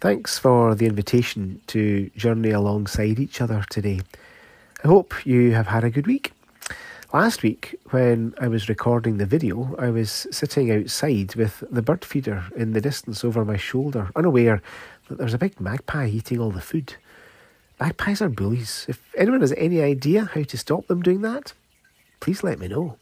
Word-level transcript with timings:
Thanks 0.00 0.38
for 0.38 0.74
the 0.74 0.86
invitation 0.86 1.60
to 1.66 2.08
journey 2.16 2.52
alongside 2.52 3.18
each 3.18 3.42
other 3.42 3.66
today. 3.68 4.00
I 4.82 4.88
hope 4.88 5.26
you 5.26 5.52
have 5.52 5.66
had 5.66 5.84
a 5.84 5.90
good 5.90 6.06
week. 6.06 6.32
Last 7.12 7.42
week, 7.42 7.78
when 7.90 8.34
I 8.40 8.48
was 8.48 8.70
recording 8.70 9.18
the 9.18 9.26
video, 9.26 9.76
I 9.78 9.90
was 9.90 10.26
sitting 10.30 10.72
outside 10.72 11.34
with 11.34 11.62
the 11.70 11.82
bird 11.82 12.02
feeder 12.02 12.44
in 12.56 12.72
the 12.72 12.80
distance 12.80 13.22
over 13.22 13.44
my 13.44 13.58
shoulder, 13.58 14.08
unaware 14.16 14.62
that 15.08 15.18
there's 15.18 15.34
a 15.34 15.38
big 15.38 15.60
magpie 15.60 16.06
eating 16.06 16.40
all 16.40 16.50
the 16.50 16.62
food. 16.62 16.94
Magpies 17.78 18.22
are 18.22 18.30
bullies. 18.30 18.86
If 18.88 19.02
anyone 19.18 19.42
has 19.42 19.52
any 19.58 19.82
idea 19.82 20.30
how 20.32 20.44
to 20.44 20.56
stop 20.56 20.86
them 20.86 21.02
doing 21.02 21.20
that, 21.20 21.52
please 22.20 22.42
let 22.42 22.58
me 22.58 22.68
know. 22.68 22.96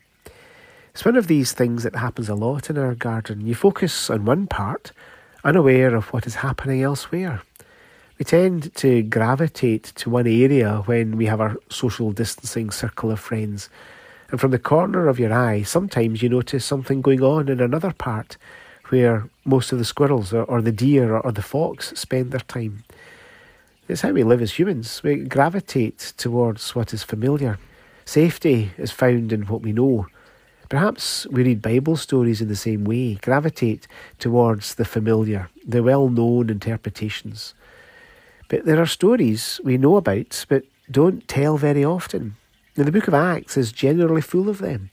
It's 0.90 1.04
one 1.04 1.14
of 1.14 1.28
these 1.28 1.52
things 1.52 1.84
that 1.84 1.94
happens 1.94 2.28
a 2.28 2.34
lot 2.34 2.70
in 2.70 2.76
our 2.76 2.96
garden. 2.96 3.46
You 3.46 3.54
focus 3.54 4.10
on 4.10 4.24
one 4.24 4.48
part 4.48 4.90
unaware 5.44 5.94
of 5.94 6.06
what 6.06 6.26
is 6.26 6.36
happening 6.36 6.82
elsewhere. 6.82 7.42
We 8.18 8.24
tend 8.24 8.74
to 8.76 9.02
gravitate 9.02 9.84
to 9.96 10.10
one 10.10 10.26
area 10.26 10.82
when 10.86 11.16
we 11.16 11.26
have 11.26 11.40
our 11.40 11.56
social 11.68 12.10
distancing 12.10 12.70
circle 12.70 13.10
of 13.12 13.20
friends. 13.20 13.70
And 14.30 14.40
from 14.40 14.50
the 14.50 14.58
corner 14.58 15.06
of 15.06 15.20
your 15.20 15.32
eye, 15.32 15.62
sometimes 15.62 16.22
you 16.22 16.28
notice 16.28 16.64
something 16.64 17.00
going 17.00 17.22
on 17.22 17.48
in 17.48 17.60
another 17.60 17.92
part 17.92 18.36
where 18.88 19.28
most 19.44 19.70
of 19.70 19.78
the 19.78 19.84
squirrels 19.84 20.32
or, 20.32 20.42
or 20.44 20.60
the 20.60 20.72
deer 20.72 21.14
or, 21.14 21.20
or 21.20 21.32
the 21.32 21.42
fox 21.42 21.92
spend 21.94 22.32
their 22.32 22.40
time. 22.40 22.84
It's 23.86 24.02
how 24.02 24.10
we 24.10 24.24
live 24.24 24.42
as 24.42 24.58
humans. 24.58 25.02
We 25.02 25.16
gravitate 25.16 26.12
towards 26.16 26.74
what 26.74 26.92
is 26.92 27.02
familiar. 27.02 27.58
Safety 28.04 28.72
is 28.76 28.90
found 28.90 29.32
in 29.32 29.42
what 29.42 29.62
we 29.62 29.72
know, 29.72 30.08
Perhaps 30.68 31.26
we 31.30 31.44
read 31.44 31.62
Bible 31.62 31.96
stories 31.96 32.42
in 32.42 32.48
the 32.48 32.56
same 32.56 32.84
way, 32.84 33.14
gravitate 33.14 33.88
towards 34.18 34.74
the 34.74 34.84
familiar, 34.84 35.48
the 35.66 35.82
well 35.82 36.10
known 36.10 36.50
interpretations. 36.50 37.54
But 38.48 38.66
there 38.66 38.80
are 38.80 38.86
stories 38.86 39.60
we 39.64 39.78
know 39.78 39.96
about 39.96 40.44
but 40.48 40.64
don't 40.90 41.26
tell 41.26 41.56
very 41.56 41.84
often. 41.84 42.36
And 42.76 42.86
the 42.86 42.92
book 42.92 43.08
of 43.08 43.14
Acts 43.14 43.56
is 43.56 43.72
generally 43.72 44.20
full 44.20 44.50
of 44.50 44.58
them. 44.58 44.90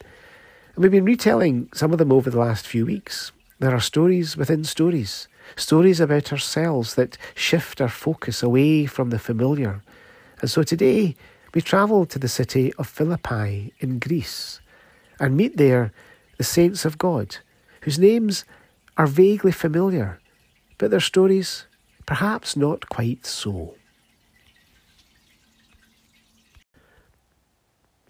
And 0.75 0.83
we've 0.83 0.91
been 0.91 1.03
retelling 1.03 1.69
some 1.73 1.91
of 1.91 1.97
them 1.97 2.11
over 2.11 2.29
the 2.29 2.39
last 2.39 2.65
few 2.65 2.85
weeks. 2.85 3.33
There 3.59 3.75
are 3.75 3.81
stories 3.81 4.37
within 4.37 4.63
stories, 4.63 5.27
stories 5.57 5.99
about 5.99 6.31
ourselves 6.31 6.95
that 6.95 7.17
shift 7.35 7.81
our 7.81 7.89
focus 7.89 8.41
away 8.41 8.85
from 8.85 9.09
the 9.09 9.19
familiar. 9.19 9.81
And 10.39 10.49
so 10.49 10.63
today 10.63 11.17
we 11.53 11.61
travel 11.61 12.05
to 12.05 12.19
the 12.19 12.29
city 12.29 12.73
of 12.75 12.87
Philippi 12.87 13.73
in 13.79 13.99
Greece 13.99 14.61
and 15.19 15.37
meet 15.37 15.57
there 15.57 15.91
the 16.37 16.43
saints 16.43 16.85
of 16.85 16.97
God, 16.97 17.37
whose 17.81 17.99
names 17.99 18.45
are 18.97 19.07
vaguely 19.07 19.51
familiar, 19.51 20.19
but 20.77 20.91
their 20.91 20.99
stories 20.99 21.65
perhaps 22.05 22.55
not 22.55 22.89
quite 22.89 23.25
so. 23.25 23.75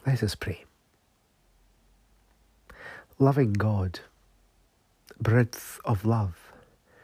Let 0.05 0.21
us 0.21 0.35
pray. 0.35 0.65
Loving 3.17 3.53
God, 3.53 4.01
breadth 5.19 5.79
of 5.85 6.05
love 6.05 6.51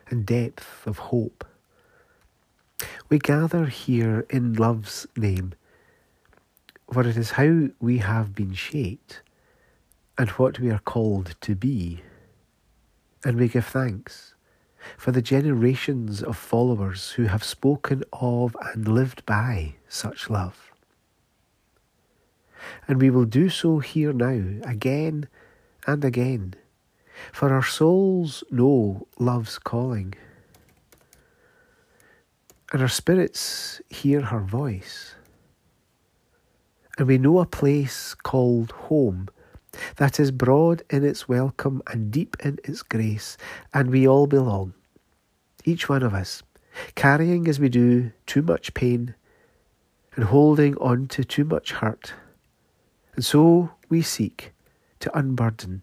and 0.09 0.25
depth 0.25 0.86
of 0.86 0.97
hope, 0.97 1.45
we 3.09 3.17
gather 3.17 3.65
here 3.65 4.25
in 4.30 4.53
love's 4.53 5.08
name, 5.15 5.53
for 6.91 7.08
it 7.08 7.17
is 7.17 7.31
how 7.31 7.69
we 7.80 7.99
have 7.99 8.36
been 8.36 8.53
shaped 8.53 9.21
and 10.17 10.30
what 10.32 10.60
we 10.60 10.70
are 10.70 10.80
called 10.80 11.36
to 11.42 11.55
be. 11.55 12.04
And 13.23 13.38
we 13.38 13.48
give 13.48 13.66
thanks 13.66 14.33
for 14.98 15.11
the 15.11 15.22
generations 15.22 16.23
of 16.23 16.38
followers 16.38 17.11
who 17.11 17.26
have 17.26 17.44
spoken 17.44 18.04
of 18.14 18.55
and 18.73 18.88
lived 18.88 19.26
by 19.26 19.76
such 19.88 20.30
love. 20.30 20.71
And 22.88 23.02
we 23.02 23.10
will 23.10 23.26
do 23.26 23.50
so 23.50 23.80
here 23.80 24.14
now, 24.14 24.61
again 24.64 25.27
and 25.88 26.04
again, 26.04 26.55
for 27.32 27.54
our 27.54 27.64
souls 27.64 28.44
know 28.52 29.08
love's 29.20 29.60
calling, 29.60 30.16
and 32.71 32.82
our 32.82 32.88
spirits 32.88 33.82
hear 33.89 34.21
her 34.21 34.39
voice. 34.39 35.16
And 36.98 37.08
we 37.08 37.17
know 37.17 37.39
a 37.39 37.45
place 37.45 38.14
called 38.14 38.71
home 38.71 39.30
that 39.97 40.19
is 40.19 40.31
broad 40.31 40.83
in 40.89 41.03
its 41.03 41.27
welcome 41.27 41.81
and 41.87 42.11
deep 42.11 42.36
in 42.43 42.59
its 42.64 42.81
grace, 42.81 43.37
and 43.73 43.89
we 43.89 44.08
all 44.08 44.27
belong, 44.27 44.73
each 45.65 45.89
one 45.89 46.03
of 46.03 46.14
us, 46.14 46.43
carrying 46.95 47.47
as 47.47 47.59
we 47.59 47.69
do 47.69 48.11
too 48.25 48.41
much 48.41 48.73
pain 48.73 49.15
and 50.15 50.25
holding 50.25 50.75
on 50.77 51.08
to 51.08 51.23
too 51.23 51.45
much 51.45 51.71
hurt. 51.71 52.14
And 53.15 53.25
so 53.25 53.71
we 53.89 54.02
seek 54.02 54.53
to 54.99 55.17
unburden, 55.17 55.81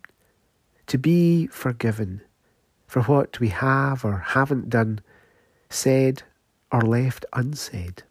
to 0.87 0.99
be 0.99 1.47
forgiven 1.49 2.23
for 2.87 3.03
what 3.03 3.39
we 3.41 3.49
have 3.49 4.05
or 4.05 4.19
haven't 4.19 4.71
done, 4.71 5.01
said 5.69 6.23
or 6.73 6.81
left 6.81 7.27
unsaid. 7.33 8.03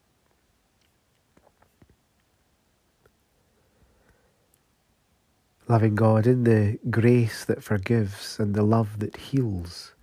Loving 5.69 5.95
God, 5.95 6.25
in 6.25 6.45
the 6.45 6.79
grace 6.89 7.43
that 7.43 7.61
forgives 7.61 8.39
and 8.39 8.55
the 8.55 8.63
love 8.63 8.99
that 8.99 9.17
heals, 9.17 9.93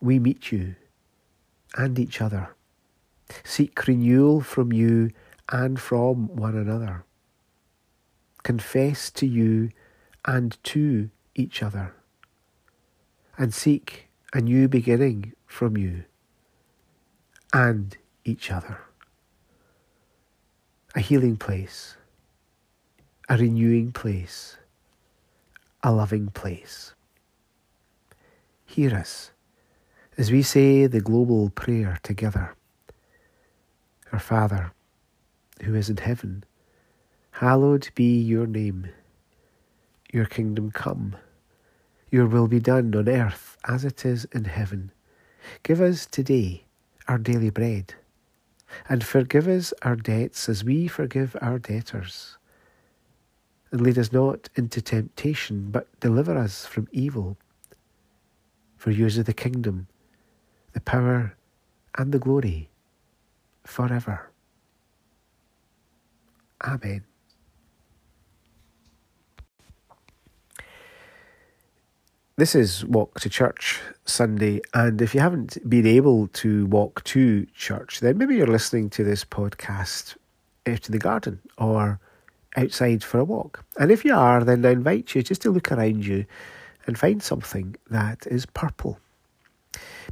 we 0.00 0.18
meet 0.18 0.50
you 0.50 0.76
and 1.76 1.98
each 1.98 2.22
other, 2.22 2.56
seek 3.44 3.86
renewal 3.86 4.40
from 4.40 4.72
you 4.72 5.10
and 5.50 5.78
from 5.78 6.34
one 6.34 6.56
another, 6.56 7.04
confess 8.44 9.10
to 9.10 9.26
you 9.26 9.68
and 10.24 10.56
to 10.64 11.10
each 11.34 11.62
other, 11.62 11.94
and 13.36 13.52
seek 13.52 14.08
a 14.32 14.40
new 14.40 14.68
beginning 14.68 15.34
from 15.44 15.76
you 15.76 16.04
and 17.52 17.98
each 18.24 18.50
other. 18.50 18.80
A 20.94 21.00
healing 21.00 21.36
place, 21.36 21.98
a 23.28 23.36
renewing 23.36 23.92
place 23.92 24.56
a 25.82 25.92
loving 25.92 26.28
place. 26.28 26.94
Hear 28.64 28.94
us 28.94 29.32
as 30.16 30.30
we 30.30 30.42
say 30.42 30.86
the 30.86 31.00
global 31.00 31.50
prayer 31.50 31.98
together. 32.02 32.54
Our 34.12 34.20
Father, 34.20 34.72
who 35.62 35.74
is 35.74 35.88
in 35.90 35.96
heaven, 35.96 36.44
hallowed 37.32 37.90
be 37.94 38.20
your 38.20 38.46
name. 38.46 38.88
Your 40.12 40.26
kingdom 40.26 40.70
come, 40.70 41.16
your 42.10 42.26
will 42.26 42.46
be 42.46 42.60
done 42.60 42.94
on 42.94 43.08
earth 43.08 43.56
as 43.64 43.84
it 43.84 44.04
is 44.04 44.26
in 44.26 44.44
heaven. 44.44 44.92
Give 45.62 45.80
us 45.80 46.06
today 46.06 46.66
our 47.08 47.18
daily 47.18 47.50
bread, 47.50 47.94
and 48.88 49.02
forgive 49.02 49.48
us 49.48 49.72
our 49.82 49.96
debts 49.96 50.48
as 50.48 50.62
we 50.62 50.86
forgive 50.86 51.36
our 51.40 51.58
debtors 51.58 52.36
and 53.72 53.80
lead 53.80 53.98
us 53.98 54.12
not 54.12 54.50
into 54.54 54.82
temptation, 54.82 55.70
but 55.70 55.88
deliver 55.98 56.36
us 56.36 56.66
from 56.66 56.86
evil. 56.92 57.38
For 58.76 58.90
yours 58.90 59.16
is 59.16 59.24
the 59.24 59.32
kingdom, 59.32 59.88
the 60.74 60.80
power, 60.80 61.34
and 61.96 62.12
the 62.12 62.18
glory, 62.18 62.68
forever. 63.64 64.30
Amen. 66.62 67.04
This 72.36 72.54
is 72.54 72.84
Walk 72.84 73.20
to 73.20 73.30
Church 73.30 73.80
Sunday, 74.04 74.60
and 74.74 75.00
if 75.00 75.14
you 75.14 75.20
haven't 75.20 75.58
been 75.68 75.86
able 75.86 76.28
to 76.28 76.66
walk 76.66 77.04
to 77.04 77.46
church, 77.54 78.00
then 78.00 78.18
maybe 78.18 78.36
you're 78.36 78.46
listening 78.46 78.90
to 78.90 79.04
this 79.04 79.24
podcast 79.24 80.16
in 80.66 80.78
the 80.88 80.98
garden 80.98 81.40
or 81.56 82.00
outside 82.56 83.02
for 83.02 83.18
a 83.18 83.24
walk. 83.24 83.64
And 83.78 83.90
if 83.90 84.04
you 84.04 84.14
are, 84.14 84.44
then 84.44 84.64
I 84.64 84.70
invite 84.70 85.14
you 85.14 85.22
just 85.22 85.42
to 85.42 85.50
look 85.50 85.72
around 85.72 86.04
you 86.04 86.26
and 86.86 86.98
find 86.98 87.22
something 87.22 87.76
that 87.90 88.26
is 88.26 88.46
purple. 88.46 88.98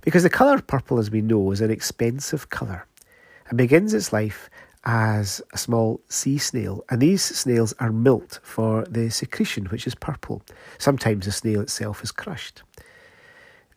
Because 0.03 0.23
the 0.23 0.31
colour 0.31 0.61
purple, 0.61 0.99
as 0.99 1.11
we 1.11 1.21
know, 1.21 1.51
is 1.51 1.61
an 1.61 1.71
expensive 1.71 2.49
colour 2.51 2.87
and 3.49 3.59
begins 3.59 3.93
its 3.93 4.13
life 4.13 4.49
as 4.85 5.43
a 5.53 5.59
small 5.59 6.01
sea 6.09 6.39
snail. 6.39 6.85
And 6.89 7.03
these 7.03 7.23
snails 7.23 7.75
are 7.81 7.93
milked 7.93 8.41
for 8.43 8.85
the 8.89 9.11
secretion, 9.11 9.67
which 9.67 9.87
is 9.87 9.95
purple. 9.95 10.43
Sometimes 10.79 11.27
the 11.27 11.33
snail 11.33 11.61
itself 11.61 12.03
is 12.03 12.13
crushed. 12.13 12.63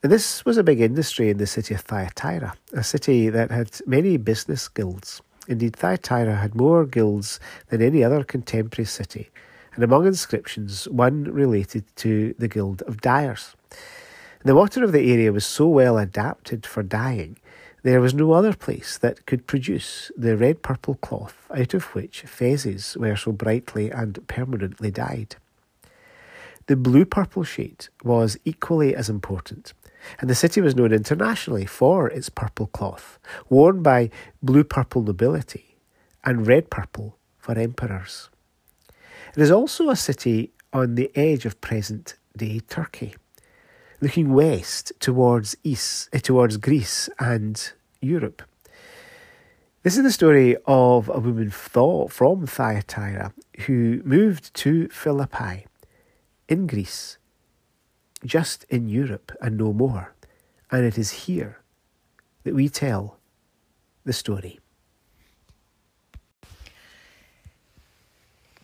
And 0.02 0.12
this 0.12 0.46
was 0.46 0.58
a 0.58 0.64
big 0.64 0.82
industry 0.82 1.30
in 1.30 1.38
the 1.38 1.48
city 1.48 1.74
of 1.74 1.82
Thyatira, 1.82 2.56
a 2.74 2.84
city 2.84 3.30
that 3.30 3.52
had 3.52 3.72
many 3.86 4.18
business 4.18 4.68
guilds. 4.68 5.22
Indeed, 5.48 5.76
Thyatira 5.76 6.36
had 6.36 6.56
more 6.56 6.86
guilds 6.86 7.40
than 7.70 7.82
any 7.82 8.04
other 8.04 8.24
contemporary 8.24 8.86
city, 8.86 9.30
and 9.76 9.84
among 9.84 10.06
inscriptions, 10.06 10.88
one 10.90 11.26
related 11.26 11.84
to 11.98 12.34
the 12.38 12.48
Guild 12.48 12.82
of 12.84 13.02
Dyers. 13.02 13.56
The 14.46 14.56
water 14.56 14.84
of 14.84 14.92
the 14.92 15.12
area 15.12 15.32
was 15.32 15.46
so 15.46 15.68
well 15.68 15.98
adapted 15.98 16.66
for 16.66 16.84
dyeing, 16.84 17.38
there 17.84 18.00
was 18.00 18.14
no 18.14 18.32
other 18.32 18.54
place 18.54 18.98
that 18.98 19.26
could 19.26 19.46
produce 19.46 20.10
the 20.18 20.38
red 20.38 20.62
purple 20.62 20.96
cloth 20.96 21.46
out 21.54 21.74
of 21.74 21.84
which 21.94 22.24
fezzes 22.24 22.96
were 22.96 23.18
so 23.18 23.34
brightly 23.34 23.92
and 23.92 24.26
permanently 24.28 24.90
dyed. 24.90 25.36
The 26.68 26.78
blue 26.78 27.04
purple 27.04 27.44
shade 27.44 27.88
was 28.02 28.38
equally 28.46 28.96
as 28.96 29.10
important, 29.10 29.74
and 30.20 30.30
the 30.30 30.36
city 30.36 30.62
was 30.62 30.76
known 30.76 30.92
internationally 30.92 31.66
for 31.66 32.10
its 32.10 32.30
purple 32.30 32.68
cloth, 32.68 33.20
worn 33.50 33.82
by 33.82 34.10
blue 34.42 34.64
purple 34.64 35.02
nobility 35.02 35.78
and 36.24 36.48
red 36.48 36.70
purple 36.70 37.18
for 37.38 37.58
emperors. 37.58 38.30
It 39.36 39.42
is 39.42 39.52
also 39.52 39.90
a 39.90 39.96
city 39.96 40.52
on 40.72 40.96
the 40.96 41.12
edge 41.16 41.46
of 41.46 41.62
present 41.62 42.16
day 42.36 42.60
Turkey 42.60 43.16
looking 44.04 44.34
west 44.34 44.92
towards 45.00 45.56
east, 45.64 46.10
uh, 46.14 46.20
towards 46.20 46.58
Greece 46.58 47.10
and 47.20 47.72
Europe. 48.02 48.44
This 49.84 49.96
is 49.96 50.04
the 50.04 50.12
story 50.12 50.58
of 50.66 51.10
a 51.10 51.20
woman 51.20 51.50
from 51.50 52.46
Thyatira 52.46 53.34
who 53.66 54.02
moved 54.04 54.54
to 54.56 54.90
Philippi 54.90 55.68
in 56.50 56.68
Greece, 56.68 57.18
just 58.26 58.66
in 58.70 58.88
Europe 58.88 59.32
and 59.42 59.58
no 59.58 59.74
more. 59.74 60.14
And 60.72 60.86
it 60.86 60.98
is 60.98 61.26
here 61.26 61.60
that 62.44 62.56
we 62.56 62.70
tell 62.70 63.18
the 64.06 64.14
story. 64.14 64.60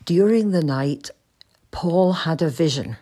During 0.05 0.51
the 0.51 0.63
night, 0.63 1.11
Paul 1.71 2.13
had 2.13 2.41
a 2.41 2.49
vision 2.49 2.97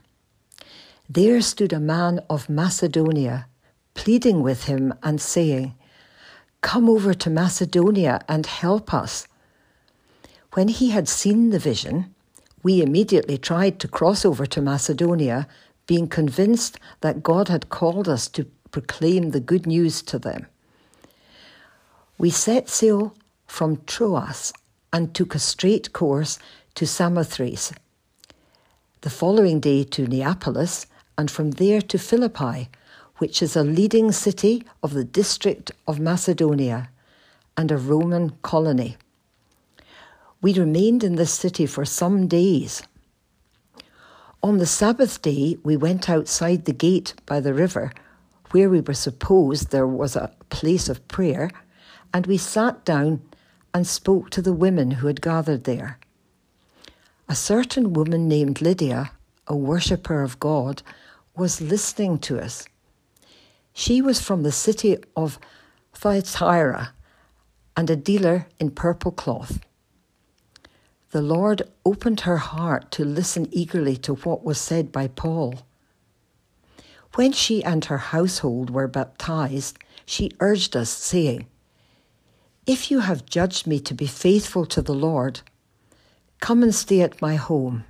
there 1.09 1.39
stood 1.41 1.71
a 1.71 1.79
man 1.79 2.19
of 2.29 2.49
Macedonia, 2.49 3.47
pleading 3.93 4.43
with 4.43 4.65
him 4.65 4.93
and 5.01 5.21
saying, 5.21 5.73
Come 6.59 6.89
over 6.89 7.13
to 7.13 7.29
Macedonia 7.29 8.19
and 8.27 8.45
help 8.45 8.93
us. 8.93 9.25
When 10.51 10.67
he 10.67 10.89
had 10.89 11.07
seen 11.07 11.51
the 11.51 11.59
vision, 11.59 12.13
we 12.61 12.81
immediately 12.81 13.37
tried 13.37 13.79
to 13.79 13.87
cross 13.87 14.25
over 14.25 14.45
to 14.47 14.61
Macedonia, 14.61 15.47
being 15.87 16.07
convinced 16.07 16.79
that 17.01 17.23
God 17.23 17.47
had 17.47 17.69
called 17.69 18.07
us 18.07 18.27
to 18.29 18.45
proclaim 18.71 19.31
the 19.31 19.39
good 19.39 19.65
news 19.65 20.01
to 20.03 20.19
them. 20.19 20.45
We 22.17 22.29
set 22.29 22.69
sail 22.69 23.15
from 23.47 23.81
Troas 23.85 24.53
and 24.93 25.13
took 25.13 25.33
a 25.33 25.39
straight 25.39 25.93
course 25.93 26.37
to 26.75 26.85
Samothrace. 26.85 27.73
The 29.01 29.09
following 29.09 29.59
day 29.59 29.83
to 29.83 30.07
Neapolis, 30.07 30.87
and 31.17 31.31
from 31.31 31.51
there 31.51 31.81
to 31.81 31.97
Philippi, 31.97 32.69
which 33.17 33.41
is 33.41 33.55
a 33.55 33.63
leading 33.63 34.11
city 34.11 34.63
of 34.83 34.93
the 34.93 35.03
district 35.03 35.71
of 35.87 35.99
Macedonia 35.99 36.89
and 37.57 37.71
a 37.71 37.77
Roman 37.77 38.31
colony. 38.43 38.97
We 40.41 40.53
remained 40.53 41.03
in 41.03 41.15
this 41.15 41.33
city 41.33 41.65
for 41.65 41.83
some 41.83 42.27
days. 42.27 42.83
On 44.47 44.59
the 44.59 44.65
Sabbath 44.65 45.21
day, 45.21 45.57
we 45.61 45.75
went 45.75 46.09
outside 46.09 46.63
the 46.63 46.71
gate 46.71 47.13
by 47.25 47.41
the 47.41 47.53
river, 47.53 47.91
where 48.51 48.69
we 48.69 48.79
were 48.79 48.93
supposed 48.93 49.71
there 49.71 49.85
was 49.85 50.15
a 50.15 50.31
place 50.47 50.87
of 50.87 51.05
prayer, 51.09 51.51
and 52.13 52.25
we 52.25 52.37
sat 52.37 52.85
down 52.85 53.21
and 53.73 53.85
spoke 53.85 54.29
to 54.29 54.41
the 54.41 54.53
women 54.53 54.91
who 54.91 55.07
had 55.07 55.21
gathered 55.21 55.65
there. 55.65 55.99
A 57.27 57.35
certain 57.35 57.91
woman 57.91 58.29
named 58.29 58.61
Lydia, 58.61 59.11
a 59.47 59.53
worshipper 59.53 60.21
of 60.21 60.39
God, 60.39 60.81
was 61.35 61.59
listening 61.59 62.17
to 62.19 62.39
us. 62.39 62.69
She 63.73 64.01
was 64.01 64.21
from 64.21 64.43
the 64.43 64.53
city 64.53 64.95
of 65.13 65.39
Thyatira 65.93 66.93
and 67.75 67.89
a 67.89 67.97
dealer 67.97 68.47
in 68.61 68.71
purple 68.71 69.11
cloth. 69.11 69.59
The 71.11 71.21
Lord 71.21 71.61
opened 71.85 72.21
her 72.21 72.37
heart 72.37 72.91
to 72.91 73.05
listen 73.05 73.47
eagerly 73.51 73.95
to 73.97 74.15
what 74.15 74.43
was 74.43 74.59
said 74.59 74.91
by 74.91 75.07
Paul. 75.07 75.55
When 77.15 77.31
she 77.31 77.63
and 77.63 77.85
her 77.85 77.97
household 77.97 78.69
were 78.69 78.87
baptized, 78.87 79.79
she 80.05 80.31
urged 80.41 80.75
us, 80.75 80.89
saying, 80.89 81.47
If 82.65 82.91
you 82.91 82.99
have 82.99 83.25
judged 83.25 83.65
me 83.65 83.79
to 83.79 83.93
be 83.93 84.05
faithful 84.05 84.65
to 84.65 84.81
the 84.81 84.93
Lord, 84.93 85.41
come 86.41 86.61
and 86.61 86.75
stay 86.75 87.01
at 87.01 87.21
my 87.21 87.35
home. 87.35 87.85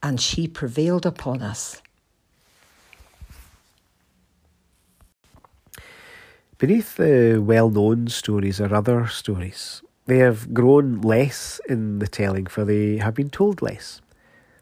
And 0.00 0.20
she 0.20 0.46
prevailed 0.46 1.04
upon 1.04 1.42
us. 1.42 1.82
Beneath 6.58 6.96
the 6.96 7.42
well 7.42 7.68
known 7.68 8.06
stories 8.08 8.60
are 8.60 8.72
other 8.72 9.08
stories. 9.08 9.82
They 10.06 10.18
have 10.18 10.52
grown 10.52 11.00
less 11.00 11.60
in 11.68 11.98
the 11.98 12.06
telling, 12.06 12.46
for 12.46 12.64
they 12.64 12.98
have 12.98 13.14
been 13.14 13.30
told 13.30 13.62
less. 13.62 14.02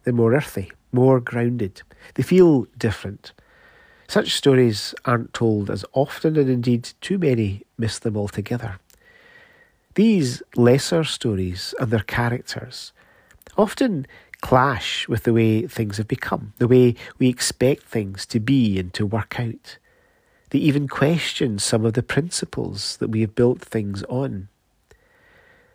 They're 0.05 0.15
more 0.15 0.35
earthy, 0.35 0.71
more 0.93 1.21
grounded. 1.21 1.83
They 2.15 2.23
feel 2.23 2.67
different. 2.79 3.33
Such 4.06 4.35
stories 4.35 4.94
aren't 5.05 5.35
told 5.35 5.71
as 5.71 5.85
often, 5.93 6.37
and 6.37 6.49
indeed, 6.49 6.91
too 7.00 7.19
many 7.19 7.62
miss 7.79 7.99
them 7.99 8.17
altogether. 8.17 8.79
These 9.94 10.43
lesser 10.55 11.05
stories 11.05 11.75
and 11.81 11.91
their 11.91 12.00
characters 12.00 12.93
often 13.56 14.06
clash 14.41 15.09
with 15.09 15.25
the 15.25 15.33
way 15.33 15.67
things 15.67 15.97
have 15.97 16.09
become, 16.09 16.53
the 16.59 16.69
way 16.69 16.94
we 17.19 17.29
expect 17.29 17.85
things 17.85 18.27
to 18.27 18.41
be 18.41 18.79
and 18.79 18.93
to 18.94 19.06
work 19.06 19.39
out. 19.41 19.79
They 20.50 20.59
even 20.59 20.89
question 20.89 21.59
some 21.59 21.85
of 21.85 21.94
the 21.94 22.03
principles 22.03 22.97
that 22.99 23.09
we 23.09 23.23
have 23.23 23.35
built 23.35 23.61
things 23.61 24.03
on. 24.05 24.49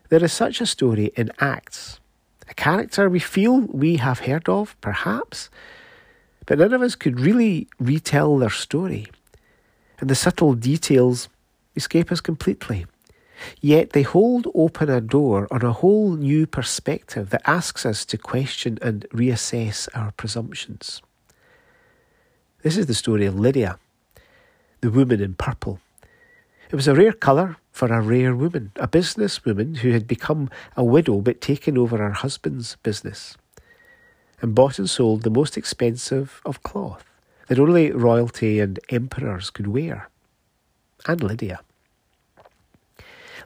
There 0.10 0.24
is 0.24 0.32
such 0.32 0.62
a 0.62 0.66
story 0.66 1.12
in 1.16 1.32
Acts, 1.40 2.00
a 2.48 2.54
character 2.54 3.10
we 3.10 3.20
feel 3.20 3.60
we 3.60 3.98
have 3.98 4.20
heard 4.20 4.48
of, 4.48 4.80
perhaps, 4.80 5.50
but 6.46 6.60
none 6.60 6.74
of 6.74 6.82
us 6.82 6.96
could 6.96 7.20
really 7.20 7.68
retell 7.78 8.38
their 8.38 8.50
story, 8.50 9.08
and 10.00 10.10
the 10.10 10.16
subtle 10.16 10.54
details 10.54 11.28
escape 11.76 12.12
us 12.12 12.22
completely. 12.22 12.86
Yet 13.60 13.92
they 13.92 14.02
hold 14.02 14.48
open 14.56 14.90
a 14.90 15.02
door 15.02 15.48
on 15.52 15.62
a 15.62 15.74
whole 15.74 16.16
new 16.16 16.48
perspective 16.48 17.30
that 17.30 17.42
asks 17.46 17.86
us 17.86 18.06
to 18.06 18.18
question 18.18 18.80
and 18.82 19.06
reassess 19.14 19.88
our 19.94 20.12
presumptions. 20.12 21.02
This 22.64 22.78
is 22.78 22.88
the 22.88 22.96
story 22.96 23.26
of 23.26 23.38
Lydia 23.40 23.78
the 24.82 24.92
woman 24.92 25.20
in 25.20 25.34
purple. 25.34 25.80
It 26.70 26.76
was 26.76 26.88
a 26.88 26.94
rare 26.94 27.14
colour 27.14 27.58
for 27.78 27.94
a 27.94 28.02
rare 28.02 28.36
woman, 28.36 28.72
a 28.78 28.88
businesswoman 28.88 29.78
who 29.78 29.92
had 29.92 30.08
become 30.08 30.50
a 30.76 30.84
widow 30.84 31.22
but 31.22 31.40
taken 31.40 31.78
over 31.78 31.98
her 31.98 32.12
husband's 32.12 32.76
business, 32.82 33.38
and 34.42 34.56
bought 34.56 34.80
and 34.80 34.90
sold 34.90 35.22
the 35.22 35.30
most 35.30 35.56
expensive 35.56 36.42
of 36.44 36.64
cloth 36.64 37.06
that 37.48 37.60
only 37.60 37.92
royalty 37.92 38.60
and 38.60 38.80
emperors 38.90 39.52
could 39.52 39.68
wear, 39.68 40.10
and 41.06 41.22
Lydia. 41.22 41.60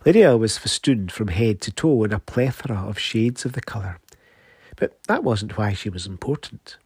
Lydia 0.05 0.37
was 0.37 0.57
festooned 0.57 1.11
from 1.11 1.27
head 1.27 1.59
to 1.59 1.71
toe 1.71 2.05
in 2.05 2.13
a 2.13 2.19
plethora 2.19 2.77
of 2.77 2.97
shades 2.97 3.43
of 3.43 3.51
the 3.51 3.61
colour, 3.61 3.99
but 4.77 4.97
that 5.07 5.25
wasn't 5.25 5.57
why 5.57 5.73
she 5.73 5.89
was 5.89 6.07
important. 6.07 6.77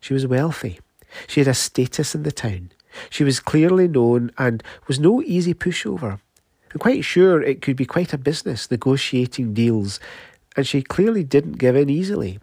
She 0.00 0.14
was 0.14 0.26
wealthy. 0.26 0.80
She 1.28 1.38
had 1.38 1.48
a 1.48 1.54
status 1.54 2.12
in 2.12 2.24
the 2.24 2.32
town. 2.32 2.72
She 3.08 3.22
was 3.22 3.38
clearly 3.38 3.86
known 3.86 4.32
and 4.36 4.64
was 4.88 4.98
no 4.98 5.22
easy 5.22 5.54
pushover. 5.54 6.18
I'm 6.72 6.78
quite 6.78 7.04
sure 7.04 7.42
it 7.42 7.62
could 7.62 7.76
be 7.76 7.84
quite 7.84 8.12
a 8.12 8.18
business 8.18 8.70
negotiating 8.70 9.54
deals, 9.54 9.98
and 10.56 10.66
she 10.66 10.82
clearly 10.82 11.24
didn't 11.24 11.58
give 11.58 11.74
in 11.74 11.90
easily. 11.90 12.38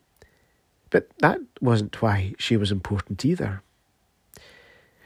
But 0.89 1.09
that 1.19 1.39
wasn't 1.61 2.01
why 2.01 2.33
she 2.37 2.57
was 2.57 2.71
important 2.71 3.23
either. 3.23 3.61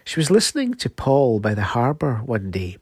She 0.06 0.20
was 0.20 0.32
listening 0.32 0.74
to 0.76 0.90
Paul 0.90 1.40
by 1.40 1.54
the 1.54 1.62
harbour 1.62 2.22
one 2.26 2.52
day 2.52 2.78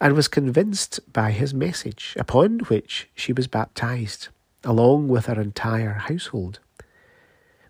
and 0.00 0.14
was 0.14 0.28
convinced 0.28 1.00
by 1.12 1.30
his 1.30 1.54
message, 1.54 2.14
upon 2.18 2.60
which 2.60 3.08
she 3.14 3.32
was 3.32 3.46
baptized, 3.46 4.28
along 4.62 5.08
with 5.08 5.26
her 5.26 5.40
entire 5.40 5.94
household. 5.94 6.60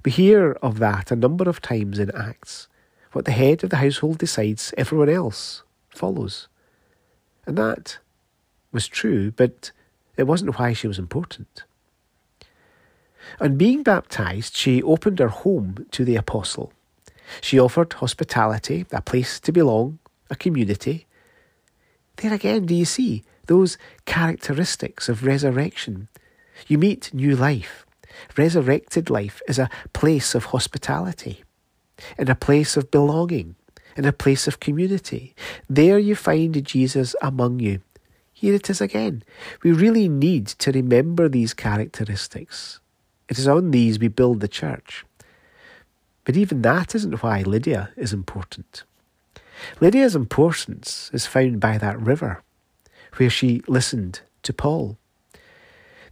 We 0.04 0.10
hear 0.10 0.52
of 0.62 0.78
that 0.78 1.10
a 1.10 1.16
number 1.16 1.48
of 1.48 1.62
times 1.62 1.98
in 1.98 2.14
Acts. 2.14 2.68
What 3.12 3.24
the 3.24 3.32
head 3.32 3.64
of 3.64 3.70
the 3.70 3.76
household 3.76 4.18
decides, 4.18 4.74
everyone 4.76 5.08
else 5.08 5.62
follows. 5.88 6.48
And 7.46 7.56
that 7.56 7.98
was 8.72 8.88
true, 8.88 9.30
but 9.30 9.70
it 10.16 10.24
wasn't 10.24 10.58
why 10.58 10.72
she 10.72 10.88
was 10.88 10.98
important. 10.98 11.64
On 13.40 13.56
being 13.56 13.82
baptized, 13.82 14.56
she 14.56 14.82
opened 14.82 15.18
her 15.18 15.28
home 15.28 15.86
to 15.90 16.04
the 16.04 16.16
apostle. 16.16 16.72
She 17.40 17.58
offered 17.58 17.92
hospitality, 17.94 18.86
a 18.92 19.00
place 19.00 19.40
to 19.40 19.52
belong, 19.52 19.98
a 20.30 20.36
community. 20.36 21.06
There 22.16 22.32
again, 22.32 22.66
do 22.66 22.74
you 22.74 22.84
see 22.84 23.24
those 23.46 23.78
characteristics 24.04 25.08
of 25.08 25.24
resurrection? 25.24 26.08
You 26.66 26.78
meet 26.78 27.12
new 27.12 27.36
life. 27.36 27.84
Resurrected 28.36 29.10
life 29.10 29.42
is 29.46 29.58
a 29.58 29.70
place 29.92 30.34
of 30.34 30.46
hospitality. 30.46 31.42
and 32.18 32.28
a 32.28 32.34
place 32.34 32.76
of 32.76 32.90
belonging, 32.90 33.56
in 33.96 34.04
a 34.04 34.12
place 34.12 34.46
of 34.46 34.60
community. 34.60 35.34
There 35.68 35.98
you 35.98 36.14
find 36.14 36.64
Jesus 36.64 37.16
among 37.22 37.60
you. 37.60 37.80
Here 38.32 38.54
it 38.54 38.68
is 38.68 38.80
again. 38.80 39.22
We 39.62 39.72
really 39.72 40.08
need 40.08 40.46
to 40.46 40.70
remember 40.70 41.28
these 41.28 41.54
characteristics. 41.54 42.80
It 43.28 43.38
is 43.38 43.48
on 43.48 43.70
these 43.70 43.98
we 43.98 44.08
build 44.08 44.40
the 44.40 44.48
church. 44.48 45.04
But 46.24 46.36
even 46.36 46.62
that 46.62 46.94
isn't 46.94 47.22
why 47.22 47.42
Lydia 47.42 47.90
is 47.96 48.12
important. 48.12 48.84
Lydia's 49.80 50.14
importance 50.14 51.10
is 51.12 51.24
found 51.24 51.60
by 51.60 51.78
that 51.78 52.00
river 52.00 52.42
where 53.16 53.30
she 53.30 53.62
listened 53.66 54.20
to 54.42 54.52
Paul. 54.52 54.98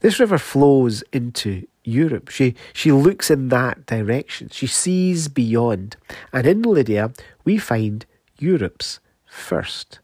This 0.00 0.18
river 0.18 0.38
flows 0.38 1.02
into 1.12 1.66
Europe. 1.84 2.30
She, 2.30 2.54
she 2.72 2.90
looks 2.90 3.30
in 3.30 3.48
that 3.50 3.86
direction. 3.86 4.48
She 4.50 4.66
sees 4.66 5.28
beyond. 5.28 5.96
And 6.32 6.46
in 6.46 6.62
Lydia, 6.62 7.12
we 7.44 7.58
find 7.58 8.06
Europe's 8.38 9.00
first 9.26 10.00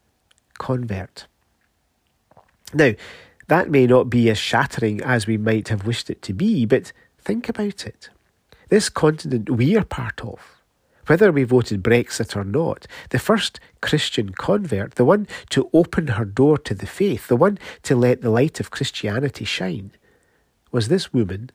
convert. 0.59 1.27
Now, 2.73 2.93
that 3.49 3.71
may 3.71 3.87
not 3.87 4.11
be 4.11 4.31
as 4.31 4.39
shattering 4.39 5.03
as 5.03 5.27
we 5.27 5.37
might 5.37 5.69
have 5.69 5.87
wished 5.87 6.11
it 6.11 6.23
to 6.23 6.33
be, 6.33 6.65
but 6.67 6.93
think 7.19 7.49
about 7.49 7.87
it. 7.87 8.11
This 8.69 8.89
continent 8.89 9.51
we 9.51 9.77
are 9.77 9.85
part 9.85 10.21
of, 10.21 10.63
whether 11.09 11.33
we 11.33 11.43
voted 11.43 11.83
Brexit 11.83 12.37
or 12.37 12.45
not, 12.45 12.87
the 13.09 13.19
first 13.19 13.59
Christian 13.81 14.31
convert, 14.31 14.95
the 14.95 15.05
one 15.05 15.27
to 15.49 15.69
open 15.73 16.07
her 16.09 16.25
door 16.25 16.59
to 16.59 16.75
the 16.75 16.87
faith, 16.87 17.27
the 17.27 17.35
one 17.35 17.59
to 17.83 17.97
let 17.97 18.21
the 18.21 18.31
light 18.31 18.61
of 18.61 18.71
Christianity 18.71 19.45
shine, 19.45 19.91
was 20.71 20.87
this 20.87 21.13
woman, 21.13 21.51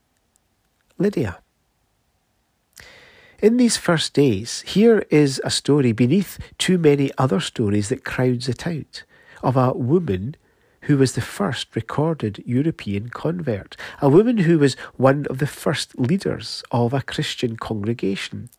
Lydia. 0.98 1.40
In 3.42 3.58
these 3.58 3.75
first 3.75 4.14
days, 4.14 4.62
here 4.62 5.06
is 5.10 5.42
a 5.44 5.50
story 5.50 5.92
beneath 5.92 6.40
too 6.58 6.78
many 6.78 7.12
other 7.18 7.40
stories 7.40 7.90
that 7.90 8.06
crowds 8.06 8.48
it 8.48 8.66
out 8.66 9.04
of 9.44 9.58
a 9.58 9.74
woman 9.74 10.36
who 10.82 10.98
was 10.98 11.14
the 11.14 11.22
first 11.22 11.75
recorded 11.75 12.42
European 12.46 13.10
convert, 13.10 13.75
a 14.02 14.10
woman 14.10 14.38
who 14.38 14.58
was 14.60 14.75
one 14.96 15.25
of 15.30 15.40
the 15.40 15.48
first 15.48 16.00
leaders 16.00 16.64
of 16.72 16.94
a 16.94 17.02
Christian 17.02 17.58
congregation. 17.58 18.50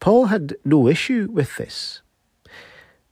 Paul 0.00 0.26
had 0.26 0.56
no 0.64 0.88
issue 0.88 1.28
with 1.30 1.56
this. 1.56 2.02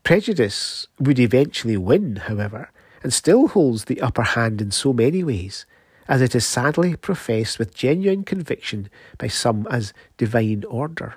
Prejudice 0.02 0.88
would 0.99 1.19
eventually 1.19 1.76
win, 1.76 2.16
however, 2.16 2.71
and 3.02 3.12
still 3.12 3.49
holds 3.49 3.85
the 3.85 4.00
upper 4.00 4.23
hand 4.23 4.61
in 4.61 4.71
so 4.71 4.93
many 4.93 5.23
ways, 5.23 5.64
as 6.08 6.20
it 6.20 6.34
is 6.34 6.46
sadly 6.46 6.96
professed 6.96 7.58
with 7.58 7.75
genuine 7.75 8.25
conviction 8.25 8.88
by 9.18 9.28
some 9.28 9.66
as 9.70 9.92
divine 10.16 10.64
order. 10.68 11.14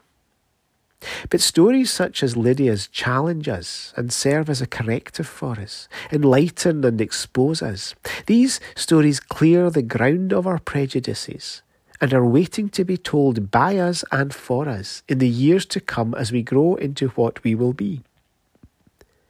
But 1.30 1.42
stories 1.42 1.92
such 1.92 2.24
as 2.24 2.36
Lydia's 2.36 2.88
challenge 2.88 3.48
us 3.48 3.94
and 3.96 4.12
serve 4.12 4.50
as 4.50 4.62
a 4.62 4.68
corrective 4.68 5.28
for 5.28 5.60
us, 5.60 5.88
enlighten 6.12 6.84
and 6.84 7.00
expose 7.00 7.62
us. 7.62 7.94
These 8.26 8.60
stories 8.76 9.20
clear 9.20 9.70
the 9.70 9.84
ground 9.84 10.34
of 10.34 10.48
our 10.48 10.60
prejudices 10.60 11.62
and 12.02 12.14
are 12.14 12.26
waiting 12.26 12.70
to 12.70 12.84
be 12.84 12.98
told 12.98 13.52
by 13.52 13.78
us 13.78 14.04
and 14.12 14.34
for 14.34 14.68
us 14.68 15.04
in 15.08 15.20
the 15.20 15.30
years 15.30 15.66
to 15.68 15.80
come 15.80 16.14
as 16.16 16.32
we 16.32 16.44
grow 16.44 16.76
into 16.76 17.10
what 17.10 17.44
we 17.44 17.56
will 17.56 17.74
be. 17.74 18.02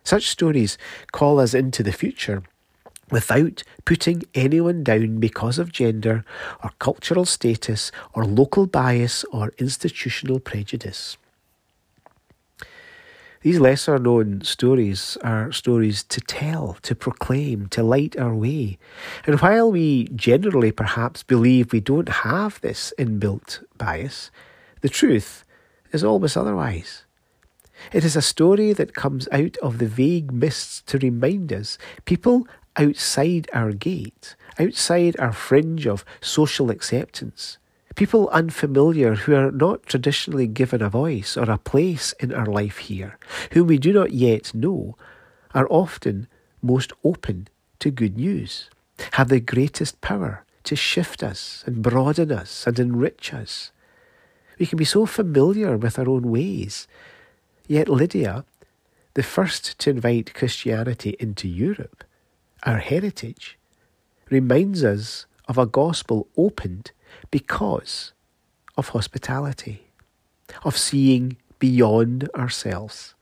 Such 0.04 0.30
stories 0.30 0.78
call 1.12 1.40
us 1.40 1.54
into 1.54 1.84
the 1.84 1.92
future 1.92 2.44
without 3.10 3.64
putting 3.86 4.24
anyone 4.34 4.84
down 4.84 5.18
because 5.20 5.58
of 5.58 5.72
gender 5.72 6.26
or 6.64 6.72
cultural 6.80 7.26
status 7.26 7.92
or 8.14 8.26
local 8.26 8.68
bias 8.68 9.24
or 9.32 9.54
institutional 9.58 10.40
prejudice. 10.40 11.18
These 13.42 13.60
lesser 13.60 14.00
known 14.00 14.42
stories 14.42 15.18
are 15.24 15.52
stories 15.52 16.04
to 16.04 16.20
tell, 16.20 16.78
to 16.82 16.96
proclaim, 16.96 17.68
to 17.68 17.84
light 17.84 18.18
our 18.18 18.36
way. 18.36 18.78
And 19.26 19.40
while 19.40 19.72
we 19.72 20.10
generally 20.10 20.72
perhaps 20.72 21.24
believe 21.24 21.72
we 21.72 21.80
don't 21.80 22.10
have 22.10 22.60
this 22.62 22.94
inbuilt 22.98 23.64
bias, 23.78 24.32
the 24.82 24.90
truth 24.90 25.46
is 25.94 26.04
always 26.04 26.36
otherwise. 26.36 27.04
It 27.94 28.04
is 28.04 28.16
a 28.16 28.22
story 28.22 28.74
that 28.74 28.96
comes 28.96 29.28
out 29.32 29.56
of 29.58 29.78
the 29.78 29.88
vague 29.88 30.32
mists 30.34 30.82
to 30.88 30.98
remind 30.98 31.54
us 31.54 31.78
people 32.06 32.48
outside 32.78 33.50
our 33.54 33.72
gate, 33.72 34.36
outside 34.60 35.20
our 35.20 35.34
fringe 35.34 35.88
of 35.88 36.06
social 36.22 36.70
acceptance, 36.70 37.58
People 37.98 38.30
unfamiliar 38.30 39.16
who 39.16 39.34
are 39.34 39.52
not 39.52 39.88
traditionally 39.88 40.46
given 40.46 40.84
a 40.84 40.90
voice 40.90 41.36
or 41.36 41.50
a 41.50 41.58
place 41.58 42.14
in 42.20 42.32
our 42.32 42.46
life 42.46 42.78
here, 42.78 43.18
whom 43.54 43.66
we 43.66 43.80
do 43.80 43.92
not 43.92 44.12
yet 44.12 44.54
know, 44.54 44.96
are 45.56 45.66
often 45.68 46.28
most 46.62 46.94
open 47.04 47.48
to 47.80 47.90
good 47.90 48.16
news, 48.16 48.70
have 49.14 49.30
the 49.30 49.40
greatest 49.40 50.00
power 50.00 50.46
to 50.66 50.76
shift 50.76 51.24
us 51.24 51.64
and 51.66 51.82
broaden 51.82 52.32
us 52.32 52.68
and 52.68 52.78
enrich 52.78 53.34
us. 53.34 53.72
We 54.60 54.68
can 54.68 54.78
be 54.78 54.86
so 54.86 55.08
familiar 55.08 55.76
with 55.76 55.98
our 55.98 56.08
own 56.08 56.30
ways. 56.30 56.88
Yet 57.66 57.90
Lydia, 57.90 58.46
the 59.16 59.24
first 59.24 59.80
to 59.80 59.90
invite 59.90 60.36
Christianity 60.36 61.16
into 61.20 61.48
Europe, 61.48 62.04
our 62.64 62.78
heritage, 62.78 63.58
reminds 64.30 64.84
us 64.84 65.26
of 65.48 65.58
a 65.58 65.66
gospel 65.66 66.28
opened 66.36 66.92
because 67.32 68.14
of 68.76 68.90
hospitality, 68.90 69.88
of 70.64 70.78
seeing 70.78 71.38
beyond 71.60 72.30
ourselves 72.36 73.16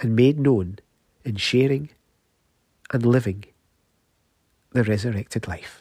and 0.00 0.16
made 0.16 0.38
known 0.38 0.78
in 1.24 1.36
sharing 1.36 1.90
and 2.92 3.04
living 3.04 3.44
the 4.72 4.82
resurrected 4.82 5.46
life. 5.46 5.79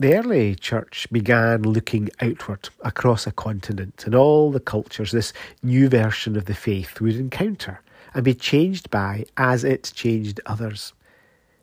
The 0.00 0.14
early 0.14 0.54
church 0.54 1.08
began 1.10 1.62
looking 1.62 2.08
outward 2.20 2.68
across 2.82 3.26
a 3.26 3.32
continent 3.32 4.04
and 4.06 4.14
all 4.14 4.52
the 4.52 4.60
cultures 4.60 5.10
this 5.10 5.32
new 5.60 5.88
version 5.88 6.36
of 6.36 6.44
the 6.44 6.54
faith 6.54 7.00
would 7.00 7.16
encounter 7.16 7.80
and 8.14 8.24
be 8.24 8.34
changed 8.34 8.92
by 8.92 9.24
as 9.36 9.64
it 9.64 9.90
changed 9.96 10.40
others, 10.46 10.92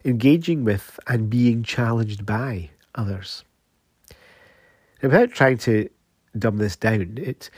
engaging 0.03 0.65
with 0.65 0.99
and 1.07 1.29
being 1.29 1.63
challenged 1.63 2.25
by 2.25 2.71
others. 2.93 3.45
Now, 5.01 5.07
without 5.07 5.31
trying 5.31 5.59
to 5.59 5.89
dumb 6.37 6.57
this 6.57 6.75
down, 6.75 7.17
it 7.17 7.49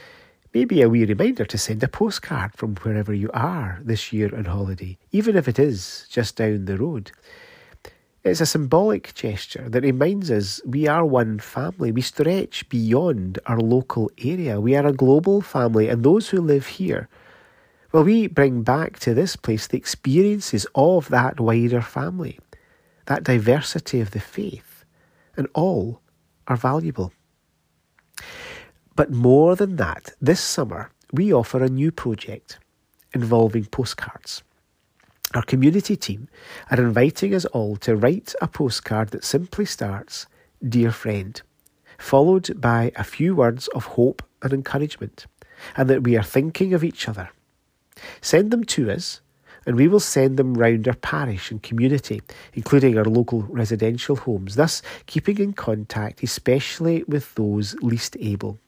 may 0.54 0.64
be 0.64 0.82
a 0.82 0.88
wee 0.88 1.04
reminder 1.04 1.44
to 1.44 1.58
send 1.58 1.82
a 1.82 1.88
postcard 1.88 2.52
from 2.54 2.76
wherever 2.76 3.12
you 3.12 3.30
are 3.34 3.80
this 3.82 4.12
year 4.12 4.32
on 4.32 4.44
holiday, 4.44 4.96
even 5.10 5.34
if 5.34 5.48
it 5.48 5.58
is 5.58 6.06
just 6.08 6.36
down 6.36 6.66
the 6.66 6.76
road. 6.76 7.10
It's 8.28 8.42
a 8.42 8.46
symbolic 8.46 9.14
gesture 9.14 9.70
that 9.70 9.82
reminds 9.82 10.30
us 10.30 10.60
we 10.66 10.86
are 10.86 11.04
one 11.04 11.38
family. 11.38 11.92
We 11.92 12.02
stretch 12.02 12.68
beyond 12.68 13.38
our 13.46 13.58
local 13.58 14.10
area. 14.18 14.60
We 14.60 14.76
are 14.76 14.86
a 14.86 14.92
global 14.92 15.40
family, 15.40 15.88
and 15.88 16.04
those 16.04 16.28
who 16.28 16.42
live 16.42 16.66
here, 16.66 17.08
well, 17.90 18.04
we 18.04 18.26
bring 18.26 18.62
back 18.62 18.98
to 19.00 19.14
this 19.14 19.34
place 19.34 19.66
the 19.66 19.78
experiences 19.78 20.66
of 20.74 21.08
that 21.08 21.40
wider 21.40 21.80
family, 21.80 22.38
that 23.06 23.24
diversity 23.24 24.00
of 24.00 24.10
the 24.10 24.20
faith, 24.20 24.84
and 25.36 25.48
all 25.54 26.02
are 26.46 26.56
valuable. 26.56 27.12
But 28.94 29.10
more 29.10 29.56
than 29.56 29.76
that, 29.76 30.12
this 30.20 30.40
summer 30.40 30.90
we 31.12 31.32
offer 31.32 31.62
a 31.64 31.70
new 31.70 31.90
project 31.90 32.58
involving 33.14 33.64
postcards. 33.64 34.42
Our 35.34 35.42
community 35.42 35.94
team 35.94 36.28
are 36.70 36.80
inviting 36.80 37.34
us 37.34 37.44
all 37.46 37.76
to 37.78 37.94
write 37.94 38.34
a 38.40 38.48
postcard 38.48 39.10
that 39.10 39.24
simply 39.24 39.66
starts, 39.66 40.26
Dear 40.66 40.90
Friend, 40.90 41.40
followed 41.98 42.58
by 42.58 42.92
a 42.96 43.04
few 43.04 43.36
words 43.36 43.68
of 43.68 43.84
hope 43.84 44.22
and 44.42 44.54
encouragement, 44.54 45.26
and 45.76 45.90
that 45.90 46.02
we 46.02 46.16
are 46.16 46.22
thinking 46.22 46.72
of 46.72 46.82
each 46.82 47.10
other. 47.10 47.28
Send 48.22 48.50
them 48.50 48.64
to 48.64 48.90
us, 48.90 49.20
and 49.66 49.76
we 49.76 49.86
will 49.86 50.00
send 50.00 50.38
them 50.38 50.54
round 50.54 50.88
our 50.88 50.94
parish 50.94 51.50
and 51.50 51.62
community, 51.62 52.22
including 52.54 52.96
our 52.96 53.04
local 53.04 53.42
residential 53.42 54.16
homes, 54.16 54.54
thus 54.54 54.80
keeping 55.04 55.36
in 55.36 55.52
contact, 55.52 56.22
especially 56.22 57.04
with 57.06 57.34
those 57.34 57.74
least 57.82 58.16
able. 58.18 58.58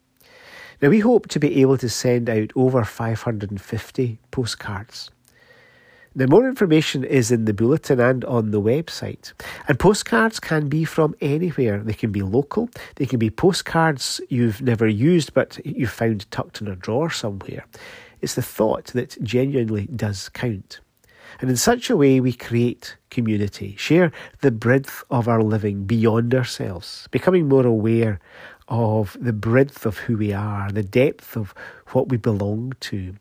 Now, 0.82 0.90
we 0.90 1.00
hope 1.00 1.26
to 1.28 1.40
be 1.40 1.62
able 1.62 1.78
to 1.78 1.88
send 1.88 2.28
out 2.28 2.50
over 2.54 2.84
550 2.84 4.18
postcards. 4.30 5.10
The 6.16 6.26
more 6.26 6.48
information 6.48 7.04
is 7.04 7.30
in 7.30 7.44
the 7.44 7.54
bulletin 7.54 8.00
and 8.00 8.24
on 8.24 8.50
the 8.50 8.60
website. 8.60 9.32
And 9.68 9.78
postcards 9.78 10.40
can 10.40 10.68
be 10.68 10.84
from 10.84 11.14
anywhere. 11.20 11.78
They 11.78 11.92
can 11.92 12.10
be 12.10 12.22
local, 12.22 12.68
they 12.96 13.06
can 13.06 13.20
be 13.20 13.30
postcards 13.30 14.20
you've 14.28 14.60
never 14.60 14.88
used 14.88 15.32
but 15.34 15.64
you 15.64 15.86
found 15.86 16.28
tucked 16.32 16.60
in 16.60 16.66
a 16.66 16.74
drawer 16.74 17.10
somewhere. 17.10 17.64
It's 18.20 18.34
the 18.34 18.42
thought 18.42 18.86
that 18.86 19.22
genuinely 19.22 19.86
does 19.86 20.28
count. 20.30 20.80
And 21.40 21.48
in 21.48 21.56
such 21.56 21.88
a 21.88 21.96
way, 21.96 22.18
we 22.18 22.32
create 22.32 22.96
community, 23.10 23.76
share 23.78 24.10
the 24.40 24.50
breadth 24.50 25.04
of 25.10 25.28
our 25.28 25.42
living 25.42 25.84
beyond 25.84 26.34
ourselves, 26.34 27.06
becoming 27.12 27.48
more 27.48 27.64
aware 27.64 28.18
of 28.68 29.16
the 29.20 29.32
breadth 29.32 29.86
of 29.86 29.98
who 29.98 30.16
we 30.16 30.32
are, 30.32 30.72
the 30.72 30.82
depth 30.82 31.36
of 31.36 31.54
what 31.88 32.08
we 32.08 32.16
belong 32.16 32.72
to. 32.80 33.14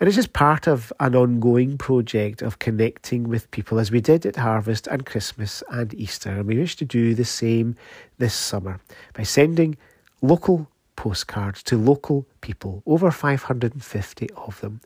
And 0.00 0.06
it's 0.06 0.16
just 0.16 0.32
part 0.32 0.68
of 0.68 0.92
an 1.00 1.16
ongoing 1.16 1.76
project 1.76 2.40
of 2.40 2.60
connecting 2.60 3.24
with 3.24 3.50
people 3.50 3.80
as 3.80 3.90
we 3.90 4.00
did 4.00 4.24
at 4.26 4.36
Harvest 4.36 4.86
and 4.86 5.04
Christmas 5.04 5.62
and 5.70 5.92
Easter. 5.94 6.30
And 6.30 6.46
we 6.46 6.56
wish 6.56 6.76
to 6.76 6.84
do 6.84 7.14
the 7.14 7.24
same 7.24 7.74
this 8.18 8.34
summer 8.34 8.80
by 9.14 9.24
sending 9.24 9.76
local 10.22 10.68
postcards 10.94 11.62
to 11.64 11.76
local 11.76 12.26
people, 12.40 12.82
over 12.86 13.10
550 13.10 14.30
of 14.36 14.60
them. 14.60 14.80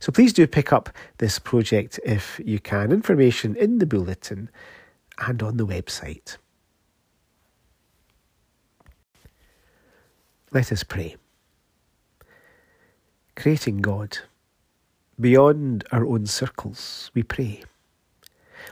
So 0.00 0.12
please 0.12 0.32
do 0.34 0.46
pick 0.46 0.72
up 0.72 0.90
this 1.18 1.38
project 1.38 1.98
if 2.04 2.40
you 2.44 2.58
can. 2.58 2.92
Information 2.92 3.56
in 3.56 3.78
the 3.78 3.86
bulletin 3.86 4.50
and 5.18 5.42
on 5.42 5.56
the 5.56 5.66
website. 5.66 6.36
Let 10.50 10.70
us 10.72 10.82
pray. 10.82 11.16
Creating 13.34 13.80
God, 13.80 14.18
beyond 15.22 15.84
our 15.92 16.04
own 16.04 16.26
circles, 16.26 17.10
we 17.14 17.22
pray. 17.22 17.62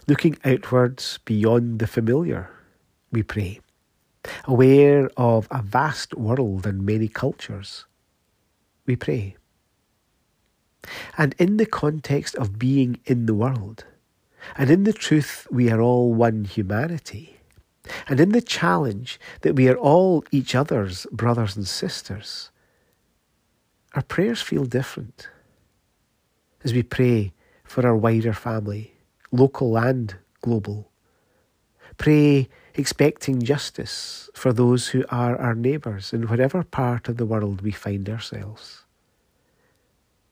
Looking 0.07 0.37
outwards 0.45 1.19
beyond 1.25 1.79
the 1.79 1.87
familiar, 1.87 2.51
we 3.13 3.23
pray. 3.23 3.61
Aware 4.45 5.11
of 5.17 5.49
a 5.51 5.63
vast 5.63 6.15
world 6.15 6.67
and 6.67 6.85
many 6.85 7.09
cultures, 7.09 7.87
we 8.85 8.97
pray. 8.97 9.37
And 11.17 11.35
in 11.39 11.57
the 11.57 11.67
context 11.67 12.35
of 12.35 12.59
being 12.59 12.99
in 13.07 13.27
the 13.27 13.35
world, 13.35 13.85
and 14.57 14.71
in 14.71 14.85
the 14.85 14.93
truth 14.93 15.47
we 15.51 15.71
are 15.71 15.81
all 15.81 16.13
one 16.13 16.45
humanity, 16.45 17.39
and 18.09 18.19
in 18.19 18.31
the 18.31 18.43
challenge 18.43 19.21
that 19.43 19.55
we 19.55 19.69
are 19.69 19.79
all 19.79 20.25
each 20.33 20.55
other's 20.55 21.07
brothers 21.13 21.57
and 21.57 21.67
sisters, 21.67 22.51
our 23.95 24.03
prayers 24.03 24.43
feel 24.43 24.65
different 24.65 25.29
as 26.63 26.73
we 26.73 26.83
pray 26.83 27.33
for 27.65 27.87
our 27.87 27.97
wider 27.97 28.33
family, 28.33 28.95
local 29.31 29.79
and 29.79 30.17
global. 30.43 30.91
Pray 31.97 32.49
expecting 32.75 33.43
justice 33.43 34.31
for 34.35 34.53
those 34.53 34.89
who 34.89 35.05
are 35.11 35.37
our 35.37 35.55
neighbours 35.55 36.13
in 36.13 36.29
whatever 36.29 36.63
part 36.63 37.09
of 37.09 37.17
the 37.17 37.27
world 37.27 37.61
we 37.61 37.73
find 37.73 38.09
ourselves. 38.09 38.85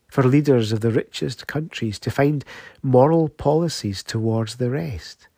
For 0.09 0.23
leaders 0.23 0.73
of 0.73 0.81
the 0.81 0.91
richest 0.91 1.47
countries 1.47 1.99
to 2.01 2.11
find 2.11 2.45
moral 2.83 3.29
policies 3.29 4.03
towards 4.03 4.57
the 4.57 4.71
rest 4.71 5.29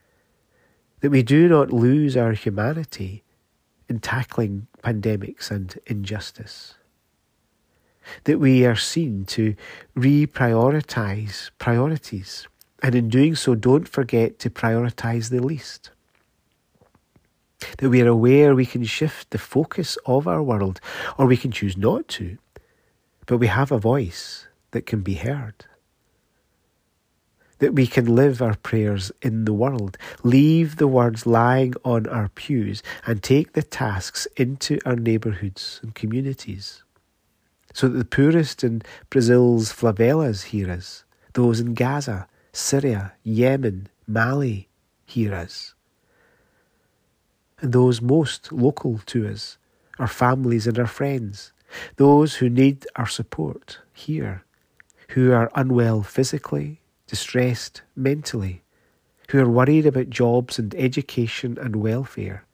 that 1.00 1.10
we 1.10 1.22
do 1.22 1.48
not 1.48 1.72
lose 1.72 2.16
our 2.16 2.32
humanity 2.32 3.24
in 3.88 3.98
tackling 3.98 4.68
pandemics 4.84 5.50
and 5.50 5.78
injustice. 5.86 6.74
That 8.24 8.38
we 8.38 8.64
are 8.66 8.76
seen 8.76 9.24
to 9.26 9.54
reprioritize 9.96 11.50
priorities, 11.58 12.48
and 12.82 12.94
in 12.94 13.08
doing 13.08 13.34
so, 13.34 13.54
don't 13.54 13.88
forget 13.88 14.38
to 14.40 14.50
prioritize 14.50 15.30
the 15.30 15.42
least. 15.42 15.90
That 17.78 17.90
we 17.90 18.00
are 18.02 18.08
aware 18.08 18.54
we 18.54 18.66
can 18.66 18.84
shift 18.84 19.30
the 19.30 19.38
focus 19.38 19.98
of 20.06 20.26
our 20.26 20.42
world, 20.42 20.80
or 21.18 21.26
we 21.26 21.36
can 21.36 21.52
choose 21.52 21.76
not 21.76 22.08
to, 22.08 22.38
but 23.26 23.38
we 23.38 23.48
have 23.48 23.70
a 23.70 23.78
voice 23.78 24.46
that 24.70 24.86
can 24.86 25.02
be 25.02 25.14
heard 25.14 25.66
that 27.60 27.74
we 27.74 27.86
can 27.86 28.06
live 28.06 28.42
our 28.42 28.56
prayers 28.56 29.12
in 29.22 29.44
the 29.44 29.52
world, 29.52 29.96
leave 30.24 30.76
the 30.76 30.88
words 30.88 31.26
lying 31.26 31.74
on 31.84 32.06
our 32.08 32.28
pews, 32.30 32.82
and 33.06 33.22
take 33.22 33.52
the 33.52 33.62
tasks 33.62 34.26
into 34.36 34.78
our 34.84 34.96
neighbourhoods 34.96 35.78
and 35.82 35.94
communities. 35.94 36.82
So 37.72 37.88
that 37.88 37.98
the 37.98 38.04
poorest 38.04 38.64
in 38.64 38.82
Brazil's 39.10 39.72
favelas 39.72 40.44
hear 40.44 40.70
us, 40.70 41.04
those 41.34 41.60
in 41.60 41.74
Gaza, 41.74 42.26
Syria, 42.52 43.12
Yemen, 43.22 43.88
Mali 44.06 44.68
hear 45.04 45.34
us. 45.34 45.74
And 47.60 47.72
those 47.72 48.00
most 48.00 48.52
local 48.52 48.98
to 49.06 49.28
us, 49.28 49.58
our 49.98 50.08
families 50.08 50.66
and 50.66 50.78
our 50.78 50.86
friends, 50.86 51.52
those 51.96 52.36
who 52.36 52.48
need 52.48 52.86
our 52.96 53.06
support 53.06 53.78
here, 53.92 54.44
who 55.10 55.32
are 55.32 55.50
unwell 55.54 56.02
physically, 56.02 56.80
distressed 57.06 57.82
mentally, 57.94 58.62
who 59.28 59.38
are 59.38 59.48
worried 59.48 59.86
about 59.86 60.10
jobs 60.10 60.58
and 60.58 60.74
education 60.74 61.56
and 61.60 61.76
welfare, 61.76 62.44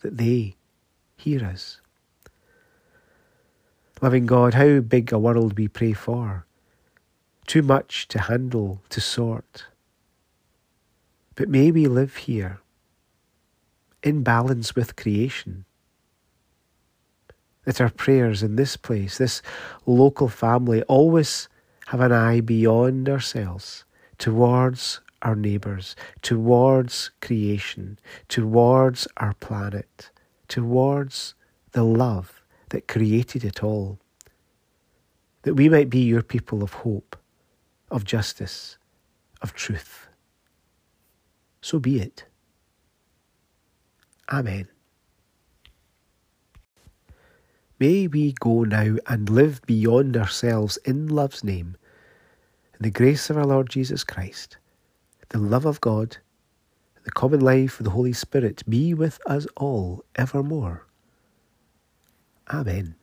that 0.00 0.16
they 0.16 0.56
hear 1.16 1.44
us. 1.44 1.81
Loving 4.02 4.26
God, 4.26 4.54
how 4.54 4.80
big 4.80 5.12
a 5.12 5.18
world 5.18 5.56
we 5.56 5.68
pray 5.68 5.92
for. 5.92 6.44
Too 7.46 7.62
much 7.62 8.08
to 8.08 8.22
handle, 8.22 8.82
to 8.88 9.00
sort. 9.00 9.66
But 11.36 11.48
may 11.48 11.70
we 11.70 11.86
live 11.86 12.16
here 12.16 12.58
in 14.02 14.24
balance 14.24 14.74
with 14.74 14.96
creation. 14.96 15.66
That 17.64 17.80
our 17.80 17.90
prayers 17.90 18.42
in 18.42 18.56
this 18.56 18.76
place, 18.76 19.18
this 19.18 19.40
local 19.86 20.28
family, 20.28 20.82
always 20.82 21.48
have 21.86 22.00
an 22.00 22.10
eye 22.10 22.40
beyond 22.40 23.08
ourselves 23.08 23.84
towards 24.18 25.00
our 25.22 25.36
neighbours, 25.36 25.94
towards 26.22 27.12
creation, 27.20 28.00
towards 28.26 29.06
our 29.18 29.34
planet, 29.34 30.10
towards 30.48 31.34
the 31.70 31.84
love 31.84 32.41
that 32.72 32.88
created 32.88 33.44
it 33.44 33.62
all. 33.62 33.98
That 35.42 35.54
we 35.54 35.68
might 35.68 35.90
be 35.90 36.00
your 36.00 36.22
people 36.22 36.62
of 36.62 36.72
hope, 36.72 37.16
of 37.90 38.04
justice, 38.04 38.78
of 39.42 39.52
truth. 39.52 40.08
So 41.60 41.78
be 41.78 42.00
it. 42.00 42.24
Amen. 44.30 44.68
May 47.78 48.06
we 48.06 48.32
go 48.40 48.64
now 48.64 48.96
and 49.06 49.28
live 49.28 49.60
beyond 49.66 50.16
ourselves 50.16 50.78
in 50.78 51.08
love's 51.08 51.44
name 51.44 51.76
in 52.74 52.82
the 52.84 52.90
grace 52.90 53.28
of 53.28 53.36
our 53.36 53.44
Lord 53.44 53.68
Jesus 53.68 54.02
Christ, 54.02 54.56
the 55.28 55.38
love 55.38 55.66
of 55.66 55.80
God, 55.80 56.16
the 57.04 57.10
common 57.10 57.40
life 57.40 57.80
of 57.80 57.84
the 57.84 57.90
Holy 57.90 58.12
Spirit 58.14 58.62
be 58.66 58.94
with 58.94 59.20
us 59.26 59.46
all 59.56 60.04
evermore. 60.14 60.86
Amen. 62.52 63.01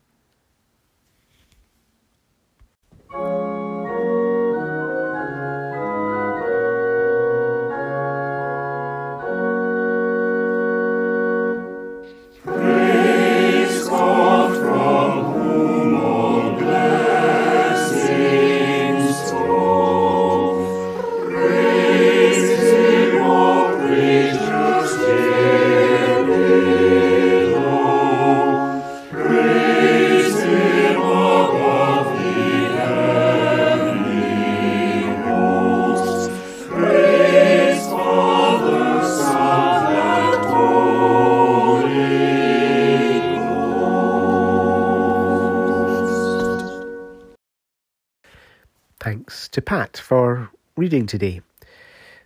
To 49.51 49.62
Pat 49.62 49.97
for 49.97 50.49
reading 50.77 51.05
today. 51.05 51.41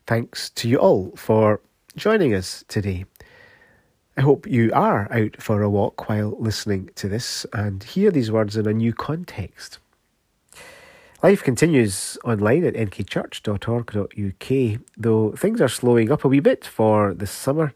Thanks 0.05 0.49
to 0.51 0.67
you 0.67 0.77
all 0.77 1.12
for 1.15 1.62
joining 1.95 2.33
us 2.33 2.65
today. 2.67 3.05
I 4.17 4.21
hope 4.21 4.45
you 4.45 4.71
are 4.73 5.12
out 5.12 5.41
for 5.41 5.62
a 5.62 5.69
walk 5.69 6.09
while 6.09 6.36
listening 6.39 6.89
to 6.95 7.07
this 7.07 7.45
and 7.53 7.83
hear 7.83 8.12
these 8.12 8.31
words 8.31 8.57
in 8.57 8.67
a 8.67 8.73
new 8.73 8.93
context. 8.93 9.79
Life 11.23 11.41
continues 11.41 12.17
online 12.25 12.65
at 12.65 12.73
nkchurch.org.uk, 12.73 14.81
though 14.97 15.31
things 15.31 15.62
are 15.62 15.69
slowing 15.69 16.12
up 16.12 16.25
a 16.25 16.27
wee 16.27 16.41
bit 16.41 16.65
for 16.65 17.13
the 17.13 17.25
summer. 17.25 17.73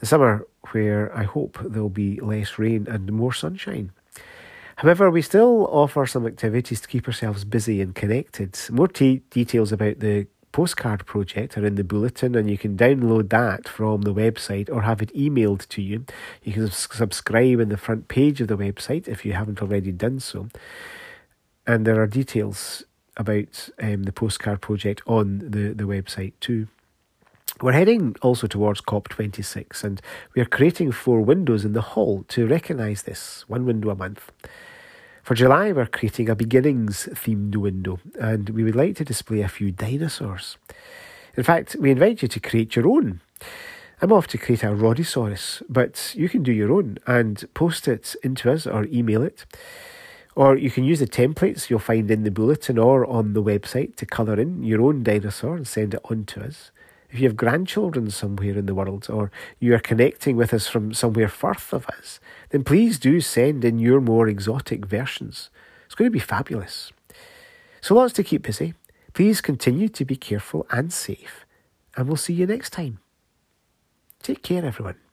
The 0.00 0.06
summer 0.06 0.44
where 0.72 1.16
I 1.16 1.22
hope 1.22 1.58
there'll 1.62 1.88
be 1.88 2.18
less 2.20 2.58
rain 2.58 2.88
and 2.88 3.12
more 3.12 3.32
sunshine. 3.32 3.92
However, 4.78 5.10
we 5.10 5.22
still 5.22 5.66
offer 5.72 6.06
some 6.06 6.24
activities 6.24 6.80
to 6.80 6.86
keep 6.86 7.08
ourselves 7.08 7.44
busy 7.44 7.80
and 7.80 7.96
connected. 7.96 8.56
More 8.70 8.86
t- 8.86 9.22
details 9.28 9.72
about 9.72 9.98
the 9.98 10.28
postcard 10.52 11.04
project 11.04 11.58
are 11.58 11.66
in 11.66 11.74
the 11.74 11.82
bulletin, 11.82 12.36
and 12.36 12.48
you 12.48 12.56
can 12.56 12.76
download 12.76 13.30
that 13.30 13.66
from 13.66 14.02
the 14.02 14.14
website 14.14 14.70
or 14.70 14.82
have 14.82 15.02
it 15.02 15.12
emailed 15.16 15.66
to 15.70 15.82
you. 15.82 16.04
You 16.44 16.52
can 16.52 16.70
subscribe 16.70 17.58
in 17.58 17.70
the 17.70 17.76
front 17.76 18.06
page 18.06 18.40
of 18.40 18.46
the 18.46 18.56
website 18.56 19.08
if 19.08 19.24
you 19.24 19.32
haven't 19.32 19.60
already 19.60 19.90
done 19.90 20.20
so. 20.20 20.48
And 21.66 21.84
there 21.84 22.00
are 22.00 22.06
details 22.06 22.84
about 23.16 23.70
um, 23.82 24.04
the 24.04 24.12
postcard 24.12 24.60
project 24.60 25.02
on 25.08 25.40
the, 25.40 25.74
the 25.74 25.88
website 25.88 26.34
too. 26.38 26.68
We're 27.60 27.72
heading 27.72 28.14
also 28.22 28.46
towards 28.46 28.80
COP26 28.82 29.82
and 29.82 30.00
we 30.36 30.42
are 30.42 30.44
creating 30.44 30.92
four 30.92 31.20
windows 31.20 31.64
in 31.64 31.72
the 31.72 31.80
hall 31.80 32.24
to 32.28 32.46
recognise 32.46 33.02
this, 33.02 33.44
one 33.48 33.66
window 33.66 33.90
a 33.90 33.96
month. 33.96 34.30
For 35.28 35.34
July, 35.34 35.72
we're 35.72 35.84
creating 35.84 36.30
a 36.30 36.34
beginnings 36.34 37.06
themed 37.12 37.54
window, 37.54 38.00
and 38.18 38.48
we 38.48 38.64
would 38.64 38.74
like 38.74 38.96
to 38.96 39.04
display 39.04 39.42
a 39.42 39.48
few 39.48 39.70
dinosaurs. 39.70 40.56
In 41.36 41.42
fact, 41.42 41.76
we 41.78 41.90
invite 41.90 42.22
you 42.22 42.28
to 42.28 42.40
create 42.40 42.74
your 42.74 42.88
own. 42.88 43.20
I'm 44.00 44.10
off 44.10 44.26
to 44.28 44.38
create 44.38 44.62
a 44.62 44.68
Rhodosaurus, 44.68 45.62
but 45.68 46.14
you 46.16 46.30
can 46.30 46.42
do 46.42 46.50
your 46.50 46.72
own 46.72 46.96
and 47.06 47.46
post 47.52 47.86
it 47.88 48.16
into 48.24 48.50
us 48.50 48.66
or 48.66 48.86
email 48.86 49.22
it. 49.22 49.44
Or 50.34 50.56
you 50.56 50.70
can 50.70 50.84
use 50.84 51.00
the 51.00 51.06
templates 51.06 51.68
you'll 51.68 51.78
find 51.78 52.10
in 52.10 52.24
the 52.24 52.30
bulletin 52.30 52.78
or 52.78 53.04
on 53.04 53.34
the 53.34 53.42
website 53.42 53.96
to 53.96 54.06
colour 54.06 54.40
in 54.40 54.62
your 54.62 54.80
own 54.80 55.02
dinosaur 55.02 55.56
and 55.56 55.68
send 55.68 55.92
it 55.92 56.00
on 56.04 56.24
to 56.24 56.42
us. 56.42 56.70
If 57.10 57.20
you 57.20 57.28
have 57.28 57.36
grandchildren 57.36 58.10
somewhere 58.10 58.58
in 58.58 58.66
the 58.66 58.74
world, 58.74 59.08
or 59.08 59.30
you 59.58 59.74
are 59.74 59.78
connecting 59.78 60.36
with 60.36 60.52
us 60.52 60.66
from 60.66 60.92
somewhere 60.92 61.28
furth 61.28 61.72
of 61.72 61.86
us, 61.86 62.20
then 62.50 62.64
please 62.64 62.98
do 62.98 63.20
send 63.20 63.64
in 63.64 63.78
your 63.78 64.00
more 64.00 64.28
exotic 64.28 64.84
versions. 64.84 65.50
It's 65.86 65.94
going 65.94 66.10
to 66.10 66.12
be 66.12 66.18
fabulous. 66.18 66.92
So 67.80 67.94
lots 67.94 68.12
to 68.14 68.24
keep 68.24 68.42
busy. 68.42 68.74
Please 69.14 69.40
continue 69.40 69.88
to 69.88 70.04
be 70.04 70.16
careful 70.16 70.66
and 70.70 70.92
safe, 70.92 71.46
and 71.96 72.06
we'll 72.06 72.16
see 72.16 72.34
you 72.34 72.46
next 72.46 72.70
time. 72.70 72.98
Take 74.22 74.42
care, 74.42 74.64
everyone. 74.64 75.07